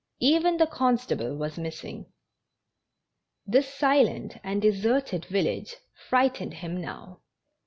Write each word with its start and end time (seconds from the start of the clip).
Even 0.19 0.57
the 0.57 0.65
con 0.65 0.97
stable 0.97 1.37
was 1.37 1.59
missing! 1.59 2.07
This 3.45 3.71
silent 3.71 4.37
and 4.43 4.59
deserted 4.59 5.25
village 5.25 5.75
frightened 6.09 6.55
him 6.55 6.75
now. 6.81 7.21